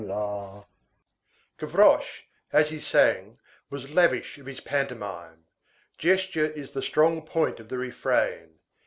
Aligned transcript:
56 0.01 0.65
Gavroche, 1.59 2.23
as 2.51 2.71
he 2.71 2.79
sang, 2.79 3.37
was 3.69 3.93
lavish 3.93 4.39
of 4.39 4.47
his 4.47 4.59
pantomime. 4.59 5.45
Gesture 5.99 6.45
is 6.45 6.71
the 6.71 6.81
strong 6.81 7.21
point 7.21 7.59
of 7.59 7.69
the 7.69 7.77
refrain. 7.77 8.55